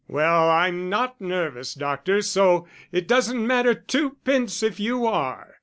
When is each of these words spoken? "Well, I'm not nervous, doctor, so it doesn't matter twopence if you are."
"Well, 0.07 0.49
I'm 0.49 0.89
not 0.89 1.21
nervous, 1.21 1.75
doctor, 1.75 2.23
so 2.23 2.67
it 2.91 3.07
doesn't 3.07 3.45
matter 3.45 3.75
twopence 3.75 4.63
if 4.63 4.79
you 4.79 5.05
are." 5.05 5.57